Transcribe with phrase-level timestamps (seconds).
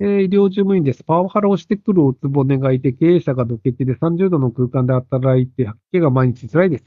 [0.00, 1.02] えー、医療事務員です。
[1.02, 6.84] パワハラをしてくるおつぼねがいて、経営者がドケチで30度の空間で働いて、吐き気が毎日辛いです。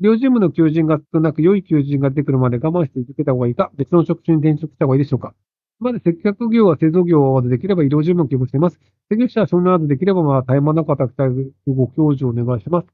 [0.00, 5.34] 医療事務の求人が少なく、良い求人が出てくるまで我慢して続けた方がいいか、別の職種に転職した方がいいでしょうか。
[5.78, 8.80] まず接客業は製造業はできれば医療事務を希望しています。
[9.10, 11.28] 接客者はその後できれば、まあ、絶え間なく働きたい
[11.66, 12.86] ご教授をお願いします。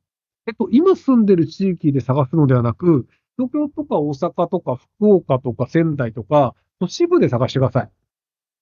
[0.49, 3.07] えっと、今住んでる地域で探すのではなく、
[3.37, 7.91] 東京とか大阪とか福岡とか仙台とか、都市部で探してください。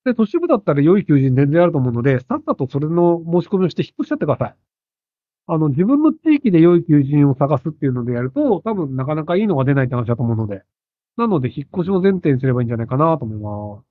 [0.08, 4.56] で、都市部だったら良い求人全然あると思うので、さっさとそれの申し込みをして引っ越しちゃってください。
[5.46, 10.62] あの、自分の地域で良い求人を探すっていうのでやると、多分なかなかいいのが出ないって話だと思うので。
[11.16, 13.88] なので、引っ越しを前提にすればいいんじゃないかなと思います。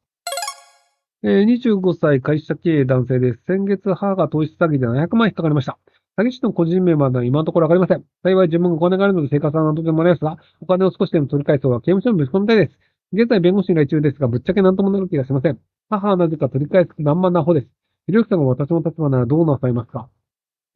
[1.24, 3.42] えー、25歳会社経営男性です。
[3.48, 5.80] 先月、母が投資詐欺で700万引っかかりました。
[6.20, 8.04] 詐欺師の個人名までは今のところわかりません。
[8.24, 12.80] 幸い自分がお金があるので生活は何とでもなりますが、お金を少しでも取り返す方が刑務所にぶち込みたいです。
[13.14, 15.60] 現在弁護士に来中ですが、ぶっちゃけ何ともなる気がしません。
[15.90, 17.68] 母はなぜか取り返す何万な方です。
[18.06, 20.10] ひろゆきさんが私の立場ならどうなさいますか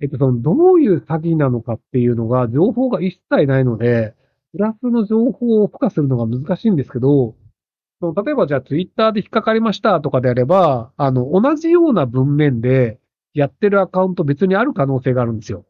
[0.01, 4.15] えっと、その、どういう詐欺なのかっていうのが、情報が一切ないので、
[4.53, 7.35] プラスの情報を付加するのが難しいんですけど、
[7.99, 12.99] その例えばじゃあツイッターで引っかかりましたとかであれば、あの、同じような文面で
[13.33, 15.65] やってるアカウント別にある可能性があるんですよ。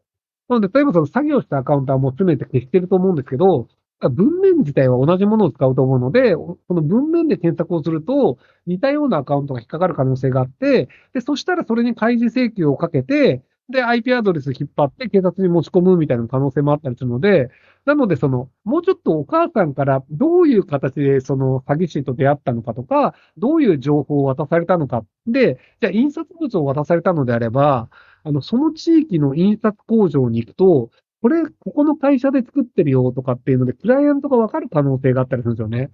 [0.48, 3.68] なので、例えばその作業したアカウントはもう詰めて消してると思うんですけど、
[4.08, 17.48] 文面自体は同じものを使うと思うので、その文面で検索をすると、似たようなアカウントが引っかかる可能性があって、で、そしたらそれに開示請求をかけて、で、IP アドレス引っ張って警察に持ち込むみたいな可能性もあったりするので、
[17.84, 25.04] なので、その、もうちょっとお母さんからどういう形でその詐欺師と出会ったのかとか、どういう情報を渡されたのか。
[25.26, 27.88] で、じゃあ印刷物を渡されたのであれば、
[28.24, 30.90] あの、その地域の印刷工場に行くと、
[31.22, 35.90] これ、ここの会社で作ってるよとかっていうので、クライアントがわかる可能性があったりするんですよね。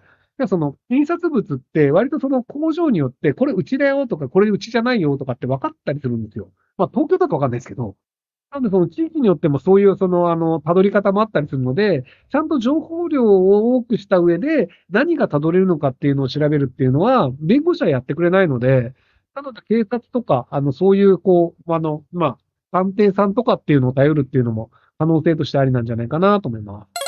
[0.47, 6.51] その、印刷物って割とその工場によって、これうちだよとか、これうちじゃないよとかって分かったりするんですよ。
[6.79, 7.97] まあ、東京だとわかんないですけど、
[8.51, 18.95] なんでその地域によってもそういうそのあの、辿り方もあったりするので、ちゃんと情報量を多くした上で何が辿れるのかっていうのを調べるっていうのは、弁護士はやってくれないので、
[19.35, 22.39] なので警察とか、あの、そういう、こう、あの、まあ、
[22.73, 26.98] 探偵さんとかっていうのを頼るっていうのも可能性としてありなんじゃないかなと思います。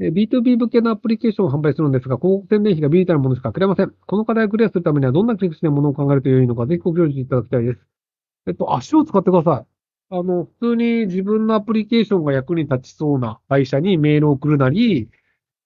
[0.00, 3.92] B2B 向けのアプリケーションを販売するんですが、広告宣伝費がビータルものしかくれません。
[4.06, 7.80] この課題をクリアするためにはどんな切り口でものを考えると良いのか、ぜひご教示いただきたいです。
[8.46, 9.66] えっと、足を使ってください。
[10.10, 15.08] あの、普通に自分のアプリケーションが役に立ちそうな会社にメールを送るなり、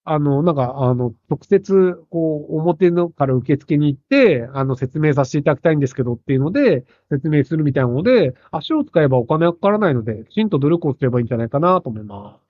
[0.05, 12.43] あの、なんか、あの、直接、こう、表のから受付に行って、あの、説明させていただきたいんですけどっていうので、説明するみたいなので、足を使えばお金はかからないので、きちんと努力をすればいいんじゃないかなと思います。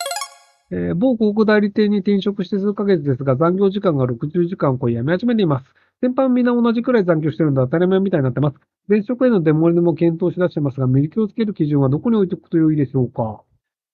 [0.72, 5.66] えー、某広告代理店に転職して数ヶ月ですが、残業時間が60時間を超え、辞め始めています。
[6.02, 8.58] 先輩みんな同じくらい残業してるんで当たり前みたいになってます。
[8.88, 13.44] 前職へのデモリでも検討し出してますが、見気をつける基準はどこに置いておくと良いでしょうか？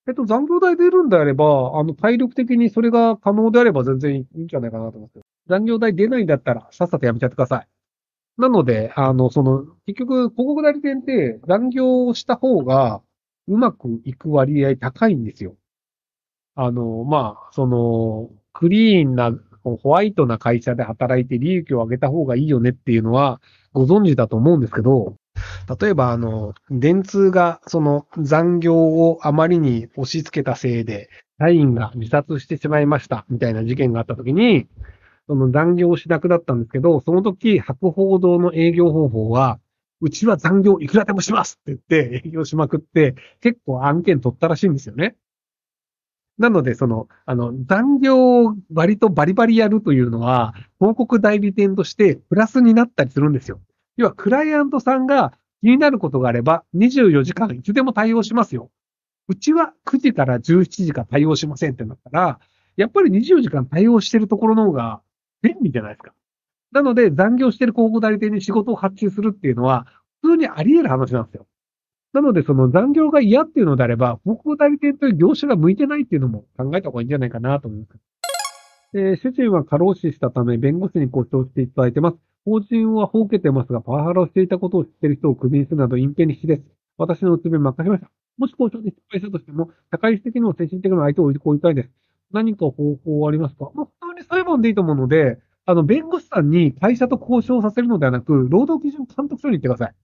[0.09, 5.19] えっと、残業代出るんであれば、あの、体力的にそれが可能であれば全然いいんじゃないかなと思って。
[5.47, 7.67] 残業代出ないんだったら、さっさとやめちゃってください。
[8.39, 13.01] なので、あの、その、結局、広告代理店って残業をした方が
[13.47, 15.55] うまくいく割合高いんですよ。
[16.55, 19.31] あの、まあ、その、クリーンな、
[19.61, 23.41] ホワイトな会社で働いて利益を上げた方がいいよねっていうのは
[23.73, 25.15] ご存知だと思うんですけど、
[25.79, 34.67] 例えば、あの、電通がその残業をあまりに押し付けたせいで、社員が自殺してしまいましたみたいな事件があったときに、
[35.27, 39.59] その残業をしなくなったんですけど、その時、博報堂の営業方法は、
[40.01, 45.15] うちは残業いくらでもしますって言って営業しまくって、結構案件取ったらしいんですよね。
[46.39, 53.59] なので、その、あの、残業を割とバリバリやるというのは、広告代理店としてプラスになったりするんですよ。
[53.99, 58.71] 要は、クライアントさんが気になることがあれば、24時間いつでも対応しますよ。
[59.27, 62.39] うちは9時から17時間対応しませんってなったら、
[62.77, 65.01] やっぱり24時間対応してるところの方が
[65.41, 66.13] 便利じゃないですか。
[66.71, 69.85] なので、残業してる広告代理店に仕事を発注するっていうのは、
[70.21, 71.45] 普通にあり得る話なんですよ。
[72.13, 77.91] なので、その残業が嫌っていうのであれば、広告代理店という業者が向いてないっていうのも考えた方がいいんじゃないかなと思います。
[78.93, 82.28] えー、主人は過労死したため、弁護士にご承していただいてます。
[82.49, 86.63] 法人は放けてますが、パワハラをしていたことを知っている人をクビにするなど隠蔽に必死です。
[86.97, 88.09] 私のうつ病任せました。
[88.37, 91.89] もし交渉で失敗したとしても、社会的にも精神的にも相手を置いてこいたいです。
[92.31, 93.71] 何か方法はありますか？
[93.75, 99.95] まあ、普通に裁判でいいと思うので、あの、弁護士さんに会社と交渉させるのではなく、労働基準監督署に行ってください。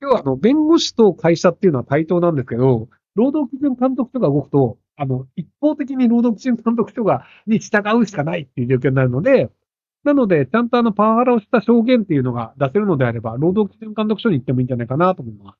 [0.00, 9.50] 要は、あの、弁護士と会社っていうのは対等なんですけど、労働基準監督署が動くと、あの、一方的に労働基準監督署が、に従うしかないっていう状況になるので、
[10.06, 15.58] なので、ちゃんとあの、パワハラをした証言っていうのが出せるのであれば、労働基準監督署に行ってもいいんじゃないかなと思います。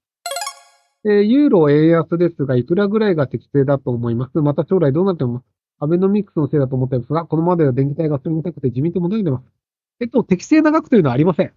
[1.05, 4.41] えー、ユーロ円安ですが、いくらぐらいが適正だと思います？
[4.41, 5.43] また将来どうなっても、
[5.79, 9.45] アベノミクスのせいだと思ってますが、このままでは電気代がそれに高くて自民党も出てます。
[10.01, 11.53] えっと、適正な額というのはありません。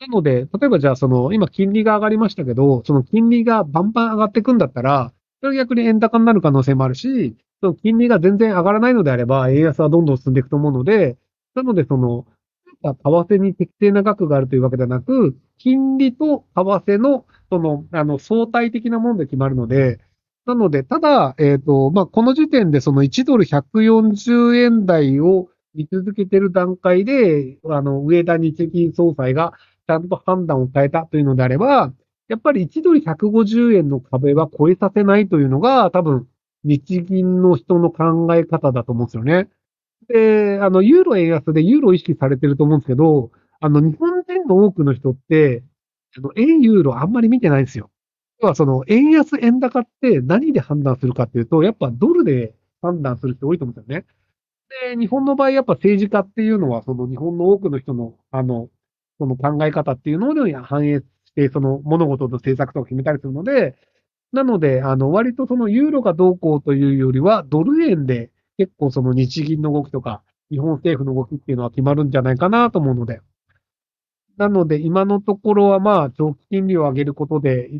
[0.00, 11.16] なので、例えばじゃあ、その、今金利が上がりましたけど、その金利がバンバン上がっていくんだったら、それは逆に円高になる可能性もあるし、その金利が全然上がらないのであれば、円安はどんどん進んでいくと思うので、
[11.60, 12.26] なので、その、
[12.82, 20.00] 為替に適正な額があるというわけではなく、金利と為替の、その、あの、相対的なもので決まるので、
[20.46, 29.52] なので、ただ、えっ、ー、と、まあ、この時点でその1ドル140円台を見続けている段階で、あの、上田日銀総裁が
[29.86, 31.92] ちゃんと判断を変えたというのであれば、
[32.28, 36.26] やっぱり1ドル150円の壁は超えさせないというのが、多分、
[36.64, 39.48] 日銀の人の考え方だと思うんですよね。
[40.12, 43.30] で、あの、ユーロ円安でユーロ意識されてると思うんですけど、
[43.60, 45.62] あの、日本人の多くの人って、
[46.16, 47.90] あの、円ユーロあんまり見てないんですよ。
[48.42, 54.06] 要はその、円安円高って何で判断するかっていうと、やっぱドルで判断する人多いと思うんですよね。
[54.96, 58.68] で、日本の場合、やっぱ政治家っていうのは、その日本の多くの人の、あの、
[59.18, 61.04] その考え方っていうのを反映し
[61.34, 63.76] て、その物事の政策とか決めたりするので、
[64.32, 68.30] なので、あの、割とそのユーロがどうこうというよりは、ドル円で
[68.60, 73.22] 結構その日銀の動きとか、日本政府の動きっていうのは決まるんじゃないかなと思うので。
[74.36, 77.70] なので、今のところはまあ、長期金利を上げることで、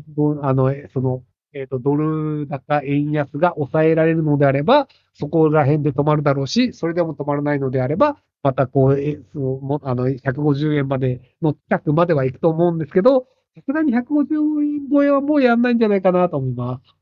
[0.41, 1.21] あの、その、
[1.53, 17.00] えっ、ー、と、ドル高円安が抑えられるのであれば、そこら辺で止まるだろうし、それでも止まらないのであれば、またこう、えそのあの、150円までの近くまでは行くと思うんですけど、さすがに150円超えはもうやんないんじゃないかなと思います。